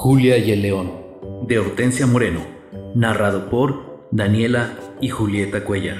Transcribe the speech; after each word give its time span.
Julia 0.00 0.38
y 0.38 0.52
el 0.52 0.62
León, 0.62 0.92
de 1.42 1.58
Hortensia 1.58 2.06
Moreno, 2.06 2.46
narrado 2.94 3.50
por 3.50 4.06
Daniela 4.12 4.78
y 5.00 5.08
Julieta 5.08 5.64
Cuellar. 5.64 5.96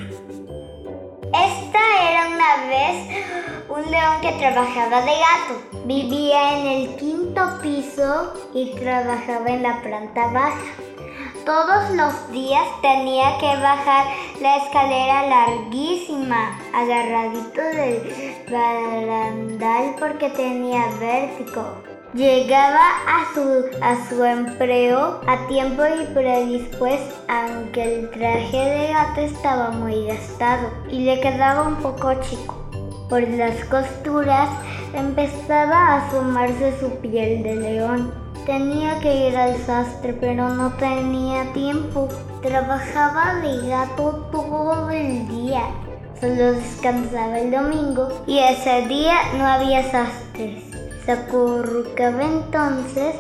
Esta 1.35 1.81
era 2.09 2.29
una 2.29 2.69
vez 2.69 3.27
un 3.69 3.91
león 3.91 4.21
que 4.23 4.31
trabajaba 4.39 5.01
de 5.01 5.11
gato. 5.11 5.83
Vivía 5.85 6.61
en 6.61 6.67
el 6.69 6.95
quinto 6.95 7.43
piso 7.61 8.35
y 8.55 8.71
trabajaba 8.77 9.49
en 9.49 9.65
la 9.65 9.83
planta 9.83 10.29
baja. 10.29 10.61
Todos 11.45 11.91
los 11.97 12.31
días 12.31 12.69
tenía 12.81 13.37
que 13.41 13.49
bajar 13.61 14.07
la 14.41 14.59
escalera 14.59 15.27
larguísima, 15.27 16.57
agarradito 16.73 17.63
del 17.63 18.37
barandal 18.49 19.97
porque 19.99 20.31
tenía 20.31 20.87
vértigo. 21.01 21.98
Llegaba 22.15 22.81
a 23.07 23.35
su, 23.35 23.67
a 23.83 24.09
su 24.09 24.25
empleo 24.25 25.21
a 25.27 25.47
tiempo 25.47 25.83
y 25.85 26.07
predispuesto, 26.15 27.15
aunque 27.29 27.83
el 27.83 28.11
traje 28.11 28.57
de 28.57 28.89
gato 28.95 29.21
estaba 29.21 29.73
muy 29.73 30.07
gastado 30.07 30.71
y 30.91 31.01
le 31.01 31.21
quedaba 31.21 31.69
un 31.69 31.77
poco 31.77 32.15
chico. 32.23 32.55
Por 33.11 33.29
las 33.29 33.63
costuras 33.67 34.49
empezaba 34.95 35.77
a 35.77 36.07
asomarse 36.07 36.81
su 36.81 36.89
piel 37.01 37.43
de 37.43 37.57
león. 37.57 38.11
Tenía 38.47 38.99
que 39.01 39.29
ir 39.29 39.37
al 39.37 39.59
sastre, 39.59 40.15
pero 40.15 40.49
no 40.49 40.73
tenía 40.79 41.53
tiempo. 41.53 42.09
Trabajaba 42.41 43.35
de 43.35 43.69
gato 43.69 44.31
todo 44.33 44.89
el 44.89 45.29
día. 45.29 45.61
Solo 46.19 46.53
descansaba 46.53 47.39
el 47.39 47.51
domingo 47.51 48.09
y 48.27 48.39
ese 48.39 48.87
día 48.89 49.15
no 49.37 49.47
había 49.47 49.83
sastres. 49.91 50.68
Se 51.09 51.13
acurrucaba 51.13 52.23
entonces 52.23 53.15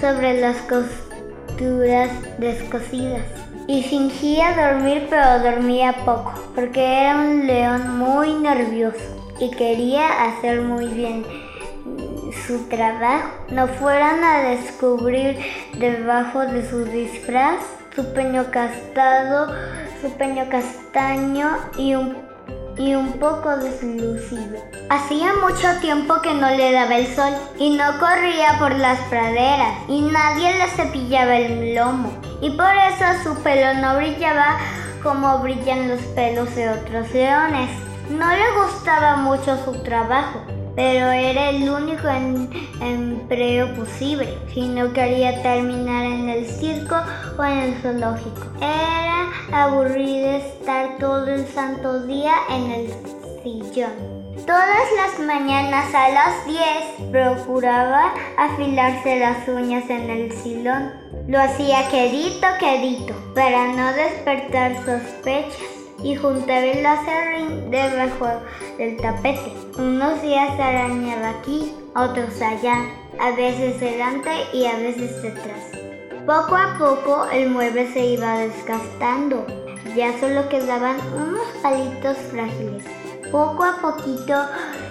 sobre 0.00 0.40
las 0.40 0.56
costuras 0.58 2.08
descosidas 2.38 3.22
y 3.66 3.82
fingía 3.82 4.54
dormir, 4.54 5.08
pero 5.10 5.40
dormía 5.40 5.96
poco, 6.04 6.32
porque 6.54 6.80
era 6.80 7.16
un 7.16 7.44
león 7.44 7.98
muy 7.98 8.34
nervioso 8.34 9.02
y 9.40 9.50
quería 9.50 10.26
hacer 10.26 10.60
muy 10.60 10.86
bien 10.86 11.24
su 12.46 12.68
trabajo. 12.68 13.30
No 13.50 13.66
fueran 13.66 14.22
a 14.22 14.50
descubrir 14.50 15.36
debajo 15.76 16.46
de 16.46 16.64
su 16.70 16.84
disfraz 16.84 17.58
su 17.96 18.12
peño 18.12 18.48
castado, 18.52 19.52
su 20.00 20.08
peño 20.12 20.48
castaño 20.48 21.50
y 21.78 21.96
un 21.96 22.14
y 22.78 22.94
un 22.94 23.12
poco 23.14 23.56
deslucido. 23.56 24.58
Hacía 24.90 25.32
mucho 25.34 25.80
tiempo 25.80 26.20
que 26.22 26.34
no 26.34 26.50
le 26.50 26.72
daba 26.72 26.96
el 26.96 27.06
sol 27.14 27.32
y 27.58 27.70
no 27.70 27.98
corría 27.98 28.58
por 28.58 28.74
las 28.76 28.98
praderas 29.08 29.78
y 29.88 30.00
nadie 30.00 30.58
le 30.58 30.66
cepillaba 30.68 31.36
el 31.36 31.74
lomo 31.74 32.12
y 32.40 32.50
por 32.50 32.70
eso 32.70 33.04
su 33.22 33.42
pelo 33.42 33.80
no 33.80 33.96
brillaba 33.96 34.58
como 35.02 35.38
brillan 35.38 35.88
los 35.88 36.00
pelos 36.14 36.54
de 36.54 36.70
otros 36.70 37.12
leones. 37.12 37.70
No 38.10 38.28
le 38.30 38.62
gustaba 38.62 39.16
mucho 39.16 39.56
su 39.64 39.82
trabajo, 39.82 40.40
pero 40.76 41.10
era 41.10 41.50
el 41.50 41.68
único 41.68 42.08
empleo 42.80 43.74
posible 43.74 44.38
si 44.52 44.68
no 44.68 44.92
quería 44.92 45.42
terminar 45.42 46.04
en 46.04 46.28
el 46.28 46.46
circo 46.46 46.96
o 47.38 47.44
en 47.44 47.58
el 47.58 47.74
zoológico. 47.80 48.46
Era 48.58 49.23
aburrido 49.52 50.30
estar 50.30 50.98
todo 50.98 51.26
el 51.26 51.46
santo 51.46 52.04
día 52.04 52.34
en 52.50 52.70
el 52.70 52.88
sillón. 53.42 54.24
Todas 54.46 54.92
las 54.96 55.26
mañanas 55.26 55.94
a 55.94 56.08
las 56.10 56.46
10 56.46 57.10
procuraba 57.10 58.12
afilarse 58.36 59.18
las 59.18 59.48
uñas 59.48 59.88
en 59.88 60.10
el 60.10 60.32
silón. 60.32 60.92
Lo 61.28 61.40
hacía 61.40 61.88
quedito, 61.88 62.46
quedito, 62.58 63.14
para 63.34 63.68
no 63.72 63.92
despertar 63.94 64.76
sospechas 64.84 65.56
y 66.02 66.16
juntaba 66.16 66.60
el 66.60 66.84
acerrín 66.84 67.70
debajo 67.70 68.28
del 68.76 68.98
tapete. 68.98 69.52
Unos 69.78 70.20
días 70.20 70.50
arañaba 70.60 71.30
aquí, 71.30 71.72
otros 71.94 72.42
allá, 72.42 72.84
a 73.18 73.30
veces 73.30 73.80
delante 73.80 74.30
y 74.52 74.66
a 74.66 74.76
veces 74.76 75.22
detrás. 75.22 75.83
Poco 76.26 76.56
a 76.56 76.78
poco 76.78 77.26
el 77.30 77.50
mueble 77.50 77.92
se 77.92 78.02
iba 78.02 78.38
desgastando, 78.38 79.44
ya 79.94 80.18
solo 80.18 80.48
quedaban 80.48 80.96
unos 81.14 81.46
palitos 81.62 82.16
frágiles. 82.30 82.82
Poco 83.30 83.62
a 83.62 83.76
poquito 83.82 84.34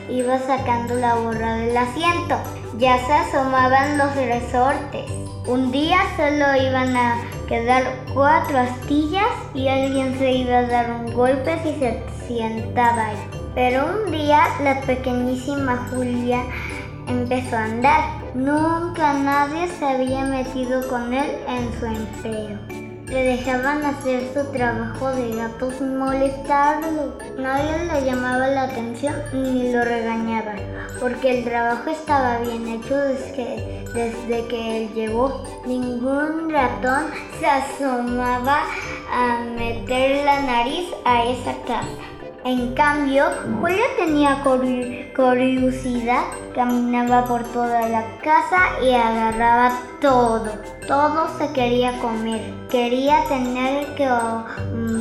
iba 0.10 0.38
sacando 0.38 0.94
la 0.94 1.16
borra 1.16 1.56
del 1.56 1.76
asiento, 1.76 2.38
ya 2.78 3.04
se 3.08 3.14
asomaban 3.14 3.98
los 3.98 4.16
resortes. 4.16 5.12
Un 5.48 5.72
día 5.72 5.98
solo 6.18 6.56
iban 6.56 6.96
a 6.96 7.20
quedar 7.48 7.84
cuatro 8.14 8.60
astillas 8.60 9.26
y 9.56 9.68
alguien 9.68 10.16
se 10.20 10.34
iba 10.34 10.60
a 10.60 10.68
dar 10.68 10.92
un 10.92 11.14
golpe 11.16 11.58
si 11.64 11.80
se 11.80 12.04
sientaba 12.28 13.08
ahí. 13.08 13.30
Pero 13.56 13.88
un 13.88 14.12
día 14.12 14.50
la 14.62 14.80
pequeñísima 14.82 15.88
Julia 15.90 16.44
empezó 17.08 17.56
a 17.56 17.64
andar. 17.64 18.23
Nunca 18.36 19.14
nadie 19.14 19.68
se 19.68 19.86
había 19.86 20.26
metido 20.26 20.88
con 20.88 21.14
él 21.14 21.38
en 21.48 21.80
su 21.80 21.86
empleo. 21.86 22.58
Le 23.08 23.24
dejaban 23.38 23.86
hacer 23.86 24.24
su 24.34 24.52
trabajo 24.52 25.12
de 25.12 25.36
gato 25.36 25.70
sin 25.70 26.00
molestarlo. 26.00 27.20
Nadie 27.38 27.86
le 27.86 28.04
llamaba 28.04 28.48
la 28.48 28.64
atención 28.64 29.14
ni 29.34 29.72
lo 29.72 29.84
regañaba, 29.84 30.56
porque 31.00 31.38
el 31.38 31.44
trabajo 31.44 31.92
estaba 31.92 32.40
bien 32.40 32.68
hecho 32.70 32.98
desde, 32.98 33.86
desde 33.94 34.48
que 34.48 34.78
él 34.78 34.94
llegó. 34.96 35.44
Ningún 35.68 36.50
ratón 36.50 37.12
se 37.40 37.46
asomaba 37.46 38.64
a 39.12 39.44
meter 39.56 40.26
la 40.26 40.42
nariz 40.42 40.88
a 41.06 41.24
esa 41.26 41.54
casa. 41.68 42.13
En 42.46 42.74
cambio, 42.76 43.24
Julia 43.62 43.86
tenía 43.98 44.44
curiosidad, 45.16 46.24
caminaba 46.54 47.24
por 47.24 47.42
toda 47.44 47.88
la 47.88 48.04
casa 48.22 48.82
y 48.84 48.92
agarraba 48.94 49.80
todo. 50.02 50.52
Todo 50.86 51.30
se 51.38 51.54
quería 51.54 51.98
comer, 52.00 52.42
quería 52.70 53.24
tener 53.30 53.96
que 53.96 54.10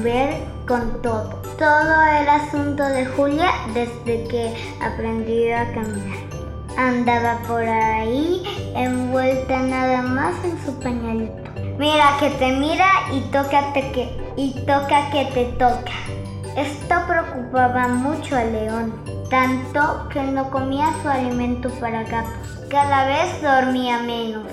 ver 0.04 0.36
con 0.68 1.02
todo. 1.02 1.42
Todo 1.58 2.02
era 2.04 2.36
asunto 2.46 2.84
de 2.84 3.06
Julia 3.06 3.50
desde 3.74 4.28
que 4.28 4.54
aprendió 4.80 5.56
a 5.56 5.64
caminar. 5.72 6.18
Andaba 6.78 7.38
por 7.48 7.64
ahí 7.64 8.44
envuelta 8.76 9.58
nada 9.58 10.00
más 10.02 10.34
en 10.44 10.64
su 10.64 10.78
pañalito. 10.78 11.42
Mira 11.76 12.16
que 12.20 12.30
te 12.30 12.52
mira 12.52 12.88
y 13.12 13.20
que 13.92 14.16
y 14.36 14.52
toca 14.64 15.10
que 15.10 15.24
te 15.34 15.44
toca. 15.58 15.92
Esto 16.56 16.94
preocupaba 17.08 17.88
mucho 17.88 18.36
al 18.36 18.52
león, 18.52 18.92
tanto 19.30 20.06
que 20.10 20.20
no 20.22 20.50
comía 20.50 20.92
su 21.02 21.08
alimento 21.08 21.70
para 21.80 22.02
gatos. 22.02 22.66
Cada 22.68 23.06
vez 23.06 23.42
dormía 23.42 23.98
menos. 24.00 24.46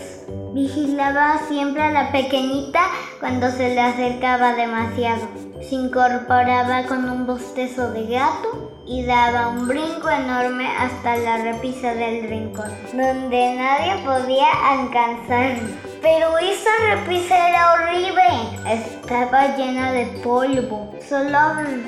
Vigilaba 0.54 1.40
siempre 1.50 1.84
a 1.84 1.92
la 1.92 2.12
pequeñita 2.14 2.80
cuando 3.20 3.52
se 3.52 3.76
le 3.76 3.82
acercaba 3.82 4.54
demasiado. 4.54 5.28
Se 5.62 5.76
incorporaba 5.76 6.84
con 6.84 7.10
un 7.10 7.28
bostezo 7.28 7.92
de 7.92 8.08
gato 8.08 8.82
y 8.88 9.06
daba 9.06 9.50
un 9.50 9.68
brinco 9.68 10.10
enorme 10.10 10.68
hasta 10.80 11.18
la 11.18 11.38
repisa 11.38 11.94
del 11.94 12.30
rincón, 12.30 12.72
donde 12.94 13.56
nadie 13.56 14.04
podía 14.06 14.48
alcanzarlo. 14.72 15.68
Pero 16.02 16.38
esa 16.38 16.70
repisa 16.96 17.50
era 17.50 17.74
horrible. 17.74 18.29
Estaba 18.68 19.56
llena 19.56 19.92
de 19.92 20.06
polvo. 20.24 20.94
Solo 21.08 21.38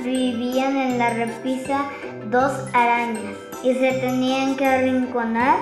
vivían 0.04 0.76
en 0.78 0.98
la 0.98 1.10
repisa 1.12 1.86
dos 2.26 2.52
arañas 2.74 3.36
y 3.64 3.74
se 3.74 3.94
tenían 3.94 4.56
que 4.56 4.66
arrinconar 4.66 5.58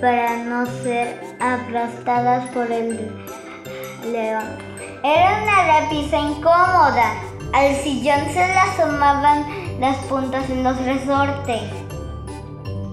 para 0.00 0.36
no 0.44 0.66
ser 0.82 1.20
aplastadas 1.40 2.48
por 2.50 2.70
el 2.70 3.10
león. 4.10 4.44
Era 5.02 5.42
una 5.42 5.80
repisa 5.80 6.18
incómoda. 6.18 7.14
Al 7.52 7.74
sillón 7.76 8.20
se 8.32 8.46
le 8.46 8.58
asomaban 8.58 9.46
las 9.80 9.96
puntas 10.08 10.48
en 10.50 10.64
los 10.64 10.76
resortes. 10.84 11.62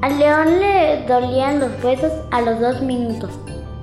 Al 0.01 0.19
león 0.19 0.60
le 0.60 1.06
dolían 1.07 1.60
los 1.60 1.83
huesos 1.83 2.12
a 2.31 2.42
los 2.42 2.60
dos 2.60 2.81
minutos. 2.81 3.31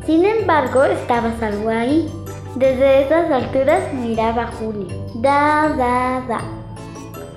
Sin 0.06 0.24
embargo, 0.24 0.84
estaba 0.84 1.32
salvo 1.38 1.70
ahí. 1.70 2.10
Desde 2.56 3.02
esas 3.04 3.30
alturas 3.30 3.94
miraba 3.94 4.42
a 4.42 4.52
Julia. 4.52 4.92
Da, 5.14 5.68
da, 5.68 6.20
da. 6.28 6.40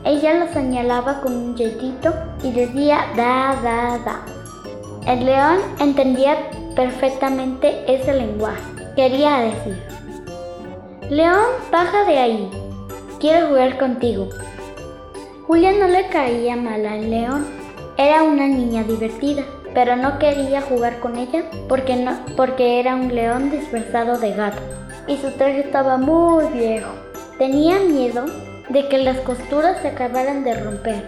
Ella 0.04 0.34
lo 0.34 0.52
señalaba 0.52 1.22
con 1.22 1.36
un 1.36 1.56
jetito 1.56 2.12
y 2.44 2.52
decía 2.52 3.06
da, 3.16 3.56
da, 3.62 4.00
da. 4.00 4.26
El 5.06 5.26
león 5.26 5.60
entendía 5.80 6.36
perfectamente 6.76 7.84
ese 7.88 8.14
lenguaje. 8.14 8.64
Quería 8.96 9.38
decir, 9.40 9.82
León, 11.10 11.46
baja 11.72 12.06
de 12.06 12.18
ahí. 12.18 12.50
Quiero 13.20 13.50
jugar 13.50 13.78
contigo. 13.78 14.30
Julia 15.46 15.74
no 15.74 15.88
le 15.88 16.08
caía 16.08 16.56
mal 16.56 16.86
al 16.88 17.10
león. 17.12 17.46
Era 17.98 18.24
una 18.24 18.48
niña 18.48 18.84
divertida. 18.84 19.44
pero 19.74 19.96
no 19.96 20.20
quería 20.20 20.62
jugar 20.62 21.00
con 21.00 21.18
ella 21.18 21.46
porque, 21.68 21.96
no, 21.96 22.12
porque 22.38 22.80
era 22.80 22.96
un 22.96 23.14
león 23.14 23.50
disfrazado 23.50 24.20
de 24.20 24.32
gato 24.34 24.62
y 25.08 25.18
su 25.18 25.32
traje 25.32 25.62
estaba 25.62 25.98
muy 25.98 26.46
viejo. 26.48 26.92
Tenía 27.38 27.80
miedo 27.80 28.26
de 28.70 28.88
que 28.88 29.00
las 29.00 29.18
costuras 29.20 29.82
se 29.82 29.90
acabaran 29.90 30.44
de 30.44 30.56
romper. 30.56 31.04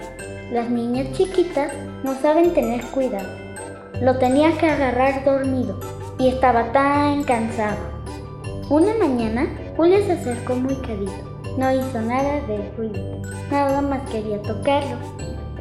Las 0.51 0.69
niñas 0.69 1.11
chiquitas 1.13 1.71
no 2.03 2.13
saben 2.15 2.53
tener 2.53 2.83
cuidado. 2.85 3.27
Lo 4.01 4.17
tenía 4.17 4.57
que 4.57 4.69
agarrar 4.69 5.23
dormido 5.23 5.79
y 6.19 6.27
estaba 6.27 6.71
tan 6.71 7.23
cansado. 7.23 7.77
Una 8.69 8.93
mañana, 8.95 9.47
Julia 9.77 10.01
se 10.05 10.13
acercó 10.13 10.55
muy 10.55 10.75
querido. 10.77 11.13
No 11.57 11.71
hizo 11.71 12.01
nada 12.01 12.41
de 12.47 12.71
ruido. 12.75 13.21
Nada 13.49 13.81
más 13.81 14.01
quería 14.09 14.41
tocarlo. 14.41 14.97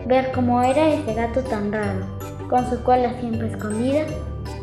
Ver 0.06 0.32
cómo 0.32 0.62
era 0.62 0.88
ese 0.88 1.14
gato 1.14 1.42
tan 1.42 1.72
raro, 1.72 2.04
con 2.50 2.68
su 2.68 2.82
cola 2.82 3.14
siempre 3.20 3.48
escondida 3.48 4.04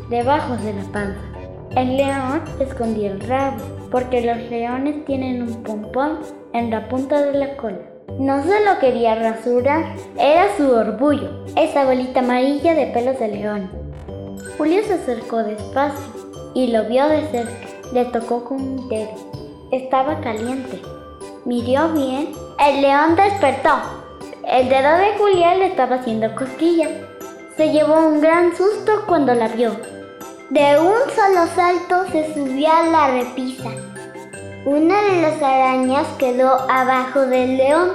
debajo 0.08 0.56
de 0.58 0.74
la 0.74 0.82
panza. 0.92 1.31
El 1.74 1.96
león 1.96 2.42
escondía 2.60 3.12
el 3.12 3.20
rabo, 3.20 3.56
porque 3.90 4.20
los 4.20 4.36
leones 4.50 5.06
tienen 5.06 5.42
un 5.42 5.62
pompón 5.62 6.18
en 6.52 6.70
la 6.70 6.86
punta 6.88 7.22
de 7.22 7.32
la 7.32 7.56
cola. 7.56 7.78
No 8.18 8.42
se 8.42 8.62
lo 8.62 8.78
quería 8.78 9.14
rasurar, 9.14 9.94
era 10.18 10.54
su 10.58 10.70
orgullo, 10.70 11.30
esa 11.56 11.86
bolita 11.86 12.20
amarilla 12.20 12.74
de 12.74 12.88
pelos 12.88 13.18
de 13.18 13.28
león. 13.28 13.70
Julio 14.58 14.82
se 14.84 14.94
acercó 14.94 15.38
despacio 15.38 16.12
y 16.54 16.66
lo 16.66 16.84
vio 16.84 17.08
de 17.08 17.26
cerca. 17.28 17.66
Le 17.94 18.04
tocó 18.06 18.44
con 18.44 18.60
un 18.60 18.88
dedo. 18.90 19.10
Estaba 19.70 20.20
caliente. 20.20 20.78
Miró 21.46 21.88
bien. 21.94 22.34
El 22.64 22.82
león 22.82 23.16
despertó. 23.16 23.70
El 24.46 24.68
dedo 24.68 24.98
de 24.98 25.16
Julia 25.18 25.54
le 25.54 25.66
estaba 25.68 25.96
haciendo 25.96 26.34
cosquillas. 26.34 26.90
Se 27.56 27.70
llevó 27.70 28.08
un 28.08 28.20
gran 28.20 28.54
susto 28.54 29.04
cuando 29.06 29.34
la 29.34 29.48
vio. 29.48 29.72
De 30.52 30.78
un 30.78 30.92
solo 31.16 31.46
salto 31.56 32.12
se 32.12 32.34
subió 32.34 32.70
a 32.70 32.82
la 32.82 33.06
repisa. 33.06 33.70
Una 34.66 35.00
de 35.04 35.22
las 35.22 35.42
arañas 35.42 36.06
quedó 36.18 36.70
abajo 36.70 37.20
del 37.20 37.56
león. 37.56 37.88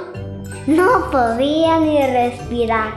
No 0.66 1.08
podía 1.12 1.78
ni 1.78 2.04
respirar. 2.04 2.94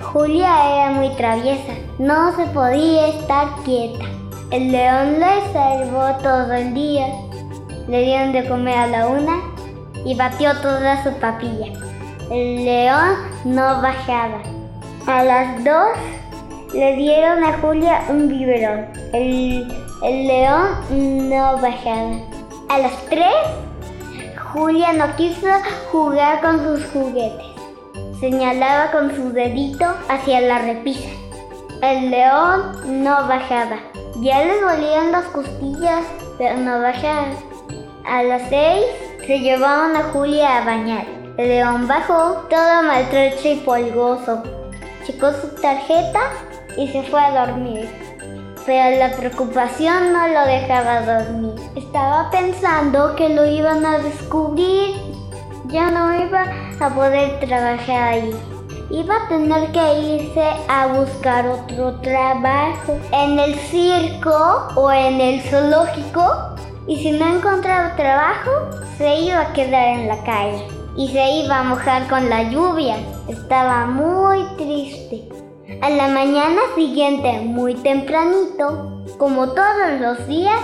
Julia 0.00 0.72
era 0.72 0.90
muy 0.92 1.10
traviesa, 1.16 1.74
no 1.98 2.34
se 2.34 2.46
podía 2.46 3.08
estar 3.08 3.48
quieta. 3.62 4.06
El 4.52 4.72
león 4.72 5.20
le 5.20 5.52
salvó 5.52 6.16
todo 6.22 6.50
el 6.54 6.72
día. 6.72 7.08
Le 7.88 8.00
dieron 8.04 8.32
de 8.32 8.48
comer 8.48 8.78
a 8.78 8.86
la 8.86 9.08
una 9.08 9.38
y 10.06 10.14
batió 10.14 10.56
toda 10.62 11.04
su 11.04 11.12
papilla. 11.20 11.74
El 12.30 12.64
león 12.64 13.16
no 13.44 13.82
bajaba. 13.82 14.40
A 15.06 15.24
las 15.24 15.62
dos 15.62 15.90
le 16.72 16.96
dieron 16.96 17.44
a 17.44 17.58
Julia 17.58 18.04
un 18.08 18.28
biberón. 18.28 18.86
El, 19.12 19.66
el 20.02 20.26
león 20.26 21.28
no 21.28 21.58
bajaba. 21.58 22.16
A 22.68 22.78
las 22.78 22.92
tres, 23.08 23.34
Julia 24.52 24.92
no 24.92 25.16
quiso 25.16 25.46
jugar 25.90 26.40
con 26.40 26.62
sus 26.62 26.84
juguetes. 26.90 27.46
Señalaba 28.20 28.90
con 28.90 29.14
su 29.14 29.32
dedito 29.32 29.86
hacia 30.08 30.40
la 30.40 30.58
repisa. 30.58 31.08
El 31.82 32.10
león 32.10 33.02
no 33.02 33.26
bajaba. 33.28 33.78
Ya 34.16 34.44
le 34.44 34.60
dolían 34.60 35.12
las 35.12 35.24
costillas, 35.26 36.04
pero 36.36 36.56
no 36.56 36.80
bajaba. 36.80 37.28
A 38.04 38.22
las 38.22 38.42
seis 38.48 38.84
se 39.26 39.38
llevaron 39.38 39.96
a 39.96 40.04
Julia 40.04 40.58
a 40.58 40.64
bañar. 40.64 41.06
El 41.36 41.48
león 41.48 41.86
bajó, 41.86 42.46
todo 42.50 42.82
maltrecho 42.82 43.48
y 43.48 43.56
polgoso. 43.56 44.42
Checó 45.06 45.30
su 45.32 45.48
tarjeta 45.60 46.20
y 46.78 46.86
se 46.88 47.02
fue 47.02 47.20
a 47.20 47.46
dormir. 47.46 47.88
Pero 48.64 48.98
la 48.98 49.16
preocupación 49.16 50.12
no 50.12 50.28
lo 50.28 50.44
dejaba 50.46 51.00
dormir. 51.00 51.54
Estaba 51.74 52.30
pensando 52.30 53.16
que 53.16 53.28
lo 53.30 53.46
iban 53.46 53.84
a 53.84 53.98
descubrir. 53.98 54.94
Ya 55.66 55.90
no 55.90 56.14
iba 56.24 56.44
a 56.80 56.94
poder 56.94 57.40
trabajar 57.40 58.12
ahí. 58.12 58.34
Iba 58.90 59.16
a 59.16 59.28
tener 59.28 59.72
que 59.72 60.00
irse 60.00 60.44
a 60.68 60.86
buscar 60.86 61.46
otro 61.46 62.00
trabajo 62.00 62.98
en 63.12 63.38
el 63.38 63.54
circo 63.54 64.68
o 64.76 64.90
en 64.92 65.20
el 65.20 65.42
zoológico. 65.42 66.56
Y 66.86 66.96
si 66.96 67.12
no 67.12 67.26
encontraba 67.26 67.96
trabajo, 67.96 68.50
se 68.96 69.20
iba 69.20 69.40
a 69.40 69.52
quedar 69.52 69.98
en 69.98 70.08
la 70.08 70.22
calle 70.24 70.66
y 70.96 71.08
se 71.08 71.30
iba 71.44 71.60
a 71.60 71.64
mojar 71.64 72.08
con 72.08 72.30
la 72.30 72.44
lluvia. 72.44 72.96
Estaba 73.28 73.86
muy 73.86 74.44
triste. 74.56 75.47
A 75.68 75.90
la 75.90 76.08
mañana 76.08 76.62
siguiente, 76.74 77.30
muy 77.40 77.74
tempranito, 77.74 79.04
como 79.18 79.50
todos 79.52 80.00
los 80.00 80.26
días, 80.26 80.58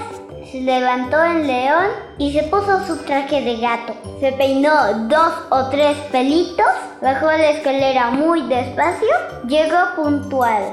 se 0.50 0.62
levantó 0.62 1.22
el 1.22 1.46
león 1.46 1.88
y 2.16 2.32
se 2.32 2.42
puso 2.44 2.86
su 2.86 2.96
traje 3.04 3.42
de 3.42 3.58
gato. 3.58 3.94
Se 4.18 4.32
peinó 4.32 4.72
dos 5.06 5.34
o 5.50 5.68
tres 5.68 5.98
pelitos, 6.10 6.64
bajó 7.02 7.26
la 7.26 7.50
escalera 7.50 8.12
muy 8.12 8.48
despacio, 8.48 9.14
llegó 9.46 9.76
puntual. 9.94 10.72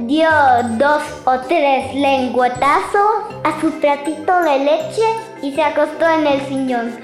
Dio 0.00 0.28
dos 0.72 1.02
o 1.24 1.40
tres 1.48 1.94
lengüetazos 1.94 3.34
a 3.44 3.60
su 3.62 3.70
platito 3.80 4.42
de 4.42 4.58
leche 4.58 5.06
y 5.40 5.54
se 5.54 5.62
acostó 5.62 6.06
en 6.06 6.26
el 6.26 6.40
sillón. 6.42 7.00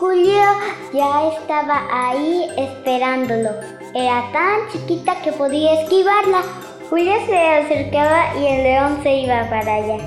Julio 0.00 0.42
ya 0.90 1.28
estaba 1.28 1.82
ahí 1.92 2.48
esperándolo. 2.56 3.83
Era 3.94 4.24
tan 4.32 4.68
chiquita 4.72 5.22
que 5.22 5.30
podía 5.30 5.82
esquivarla. 5.82 6.42
Julio 6.90 7.12
se 7.26 7.38
acercaba 7.38 8.34
y 8.36 8.44
el 8.44 8.62
león 8.64 8.98
se 9.04 9.20
iba 9.20 9.48
para 9.48 9.74
allá. 9.76 9.98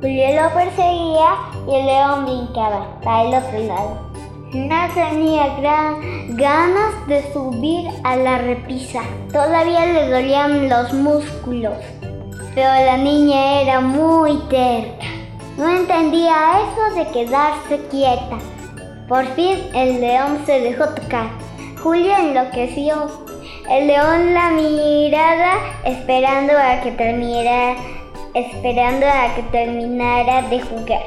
Julio 0.00 0.42
lo 0.42 0.52
perseguía 0.52 1.36
y 1.68 1.74
el 1.76 1.86
león 1.86 2.24
brincaba 2.24 3.00
para 3.00 3.22
el 3.22 3.34
otro 3.34 3.58
lado. 3.60 4.12
No 4.54 4.92
tenía 4.92 5.56
gran 5.56 6.36
ganas 6.36 7.06
de 7.06 7.32
subir 7.32 7.88
a 8.02 8.16
la 8.16 8.38
repisa. 8.38 9.02
Todavía 9.32 9.86
le 9.86 10.08
dolían 10.10 10.68
los 10.68 10.92
músculos. 10.92 11.76
Pero 12.56 12.68
la 12.86 12.96
niña 12.96 13.60
era 13.60 13.80
muy 13.80 14.36
terca. 14.48 15.06
No 15.56 15.68
entendía 15.68 16.58
eso 16.58 16.96
de 16.96 17.06
quedarse 17.12 17.86
quieta. 17.88 18.40
Por 19.06 19.24
fin 19.36 19.60
el 19.74 20.00
león 20.00 20.42
se 20.44 20.60
dejó 20.60 20.88
tocar. 20.88 21.41
Julia 21.82 22.20
enloqueció. 22.20 23.10
El 23.68 23.88
león 23.88 24.34
la 24.34 24.50
miraba 24.50 25.54
esperando 25.84 26.52
a 26.56 26.80
que 26.80 26.92
terminara, 26.92 27.74
esperando 28.34 29.04
a 29.06 29.34
que 29.34 29.42
terminara 29.50 30.42
de 30.42 30.60
jugar. 30.60 31.02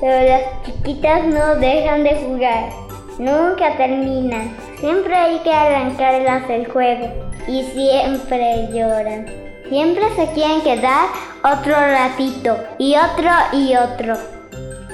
Pero 0.00 0.28
las 0.28 0.42
chiquitas 0.64 1.24
no 1.24 1.56
dejan 1.56 2.04
de 2.04 2.14
jugar. 2.14 2.70
Nunca 3.18 3.76
terminan. 3.76 4.56
Siempre 4.78 5.16
hay 5.16 5.38
que 5.40 5.52
arrancarlas 5.52 6.48
el 6.48 6.70
juego. 6.70 7.08
Y 7.48 7.64
siempre 7.64 8.68
lloran. 8.72 9.26
Siempre 9.68 10.04
se 10.14 10.32
quieren 10.32 10.60
quedar 10.60 11.08
otro 11.42 11.74
ratito. 11.74 12.56
Y 12.78 12.94
otro 12.94 13.30
y 13.52 13.74
otro. 13.74 14.31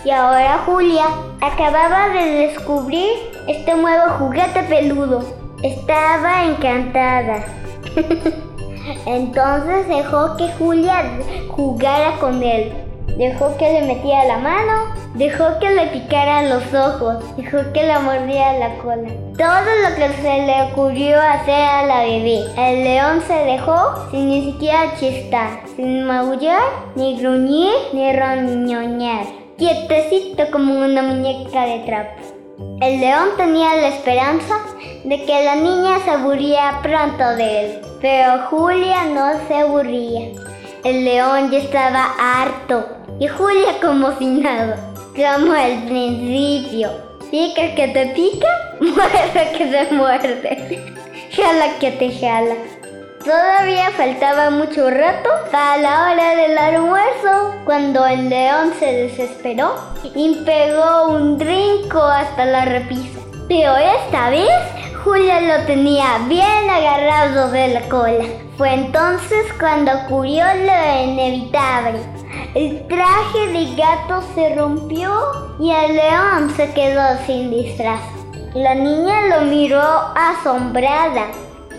Y 0.09 0.11
ahora 0.11 0.63
Julia 0.65 1.05
acababa 1.39 2.09
de 2.09 2.47
descubrir 2.47 3.11
este 3.47 3.75
nuevo 3.75 4.15
juguete 4.19 4.63
peludo. 4.63 5.23
Estaba 5.63 6.47
encantada. 6.47 7.45
Entonces 9.05 9.87
dejó 9.87 10.35
que 10.39 10.49
Julia 10.53 11.05
jugara 11.51 12.13
con 12.21 12.43
él. 12.43 12.73
Dejó 13.19 13.55
que 13.59 13.71
le 13.71 13.83
metiera 13.83 14.25
la 14.25 14.39
mano, 14.39 14.95
dejó 15.13 15.59
que 15.61 15.69
le 15.75 15.89
picara 15.89 16.45
los 16.45 16.73
ojos, 16.73 17.23
dejó 17.37 17.71
que 17.75 17.83
le 17.83 17.99
mordiera 17.99 18.55
la 18.55 18.79
cola. 18.79 19.11
Todo 19.37 19.71
lo 19.83 19.95
que 19.95 20.09
se 20.23 20.47
le 20.47 20.73
ocurrió 20.73 21.21
hacer 21.21 21.69
a 21.69 21.85
la 21.85 22.01
bebé. 22.05 22.45
El 22.57 22.85
león 22.85 23.21
se 23.27 23.35
dejó 23.35 24.09
sin 24.11 24.31
ni 24.31 24.53
siquiera 24.53 24.95
chistar, 24.99 25.61
sin 25.77 26.07
maullar, 26.07 26.63
ni 26.95 27.21
gruñir, 27.21 27.75
ni 27.93 28.11
ronñoñar. 28.15 29.48
Quietecito 29.59 30.53
como 30.53 30.73
una 30.85 31.03
muñeca 31.03 31.67
de 31.67 31.81
trapo. 31.81 32.23
El 32.81 33.01
león 33.01 33.31
tenía 33.37 33.75
la 33.75 33.89
esperanza 33.89 34.55
de 35.03 35.25
que 35.25 35.45
la 35.45 35.57
niña 35.57 35.99
se 36.05 36.11
aburría 36.11 36.79
pronto 36.81 37.25
de 37.35 37.61
él, 37.65 37.81
pero 38.01 38.47
Julia 38.51 39.07
no 39.07 39.33
se 39.49 39.57
aburría. 39.57 40.29
El 40.85 41.05
león 41.05 41.51
ya 41.51 41.59
estaba 41.59 42.07
harto 42.21 42.87
y 43.19 43.27
Julia 43.27 43.81
como 43.83 44.17
si 44.17 44.27
nada, 44.27 44.93
como 45.17 45.53
al 45.53 45.83
principio. 45.87 46.93
Pica 47.29 47.75
que 47.75 47.89
te 47.89 48.07
pica, 48.15 48.47
muerde 48.81 49.59
que 49.59 49.67
te 49.67 49.93
muerde, 49.93 50.95
jala 51.33 51.79
que 51.81 51.91
te 51.91 52.13
jala. 52.13 52.55
Todavía 53.25 53.91
faltaba 53.91 54.51
mucho 54.51 54.89
rato 54.91 55.29
para 55.51 55.77
la 55.79 56.03
hora 56.05 56.37
del 56.37 56.57
almuerzo, 56.57 57.55
cuando 57.65 58.07
el 58.07 58.29
león 58.29 58.73
se 58.79 58.87
desesperó 58.87 59.75
y 60.15 60.37
pegó 60.45 61.09
un 61.09 61.37
brinco 61.37 62.01
hasta 62.01 62.45
la 62.45 62.65
repisa. 62.65 63.19
Pero 63.49 63.77
esta 63.77 64.31
vez 64.31 64.49
Julia 65.03 65.41
lo 65.41 65.65
tenía 65.65 66.19
bien 66.29 66.71
agarrado 66.71 67.51
de 67.51 67.69
la 67.69 67.83
cola. 67.89 68.25
Fue 68.57 68.73
entonces 68.73 69.47
cuando 69.59 69.93
ocurrió 70.05 70.45
lo 70.45 71.03
inevitable. 71.05 72.01
El 72.55 72.87
traje 72.87 73.47
de 73.53 73.75
gato 73.75 74.23
se 74.35 74.55
rompió 74.55 75.13
y 75.59 75.71
el 75.71 75.97
león 75.97 76.51
se 76.57 76.73
quedó 76.73 77.03
sin 77.27 77.51
disfraz. 77.51 78.01
La 78.55 78.75
niña 78.75 79.23
lo 79.29 79.43
miró 79.43 79.83
asombrada. 80.15 81.27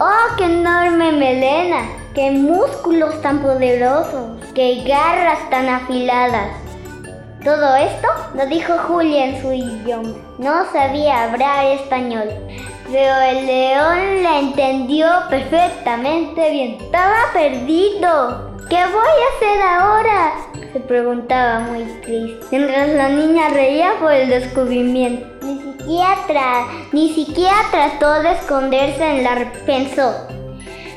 ¡Oh, 0.02 0.36
qué 0.38 0.46
enorme 0.46 1.12
melena! 1.12 1.82
¡Qué 2.16 2.32
músculos 2.32 3.22
tan 3.22 3.40
poderosos! 3.40 4.40
¡Qué 4.56 4.82
garras 4.88 5.50
tan 5.50 5.68
afiladas! 5.68 6.56
Todo 7.44 7.76
esto 7.76 8.08
lo 8.34 8.46
dijo 8.46 8.78
Julia 8.88 9.26
en 9.26 9.42
su 9.42 9.52
idioma. 9.52 10.14
No 10.38 10.72
sabía 10.72 11.26
hablar 11.26 11.66
español, 11.66 12.30
pero 12.90 13.20
el 13.20 13.46
león 13.46 14.24
la 14.24 14.40
entendió 14.40 15.08
perfectamente 15.30 16.50
bien. 16.50 16.78
Estaba 16.80 17.34
perdido. 17.34 18.49
¿Qué 18.70 18.76
voy 18.76 18.86
a 18.86 19.36
hacer 19.36 19.62
ahora? 19.64 20.34
Se 20.72 20.80
preguntaba 20.82 21.62
muy 21.62 21.86
triste. 22.04 22.46
Mientras 22.52 22.90
la 22.90 23.10
niña 23.10 23.50
reía 23.50 23.94
por 24.00 24.12
el 24.12 24.30
descubrimiento. 24.30 25.26
Ni 25.42 25.60
siquiera, 25.60 26.68
ni 26.92 27.14
siquiera 27.16 27.58
trató 27.72 28.22
de 28.22 28.34
esconderse 28.34 29.04
en 29.04 29.24
la... 29.24 29.52
pensó. 29.66 30.14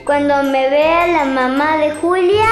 Cuando 0.04 0.42
me 0.42 0.68
vea 0.68 1.06
la 1.06 1.24
mamá 1.24 1.78
de 1.78 1.92
Julia, 1.92 2.44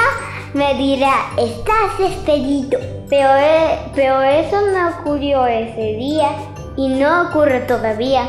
me 0.55 0.73
dirá, 0.73 1.13
estás 1.37 1.99
despedido. 1.99 2.79
Pero, 3.07 3.29
e, 3.37 3.77
pero 3.93 4.23
eso 4.23 4.59
no 4.73 4.89
ocurrió 4.89 5.45
ese 5.45 5.97
día 5.99 6.29
y 6.77 6.87
no 6.87 7.29
ocurre 7.29 7.59
todavía. 7.59 8.23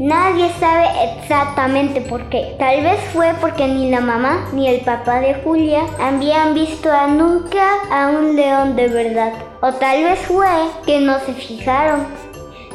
Nadie 0.00 0.50
sabe 0.58 0.86
exactamente 1.04 2.00
por 2.00 2.28
qué. 2.30 2.54
Tal 2.58 2.82
vez 2.82 3.00
fue 3.12 3.34
porque 3.40 3.66
ni 3.66 3.90
la 3.90 4.00
mamá 4.00 4.48
ni 4.52 4.68
el 4.68 4.80
papá 4.80 5.20
de 5.20 5.34
Julia 5.34 5.82
habían 6.00 6.54
visto 6.54 6.90
a 6.90 7.06
nunca 7.06 7.64
a 7.90 8.08
un 8.08 8.36
león 8.36 8.76
de 8.76 8.88
verdad. 8.88 9.32
O 9.60 9.72
tal 9.72 10.04
vez 10.04 10.18
fue 10.20 10.48
que 10.86 11.00
no 11.00 11.18
se 11.20 11.34
fijaron. 11.34 12.06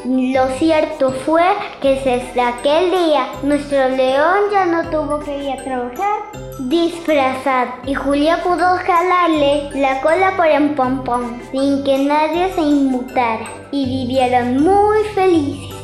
Lo 0.06 0.48
cierto 0.60 1.12
fue 1.12 1.44
que 1.82 1.96
desde 1.96 2.42
aquel 2.42 2.92
día 2.92 3.28
nuestro 3.42 3.90
león 3.90 4.52
ya 4.52 4.66
no 4.66 4.88
tuvo 4.92 5.20
que 5.20 5.44
ir 5.44 5.52
a 5.52 5.64
trabajar 5.64 6.46
disfrazado 6.60 7.72
y 7.86 7.94
Julia 7.94 8.42
pudo 8.42 8.78
jalarle 8.78 9.70
la 9.74 10.02
cola 10.02 10.36
por 10.38 10.48
un 10.48 10.76
pompón 10.76 11.42
sin 11.52 11.84
que 11.84 11.98
nadie 12.00 12.52
se 12.54 12.62
inmutara 12.62 13.46
y 13.72 13.86
vivieron 13.86 14.64
muy 14.64 15.00
felices. 15.14 15.75